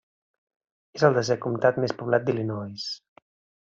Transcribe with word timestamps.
És 1.01 1.05
el 1.11 1.19
desè 1.19 1.39
comtat 1.45 1.79
més 1.87 1.97
poblat 2.03 2.29
d'Illinois. 2.31 2.93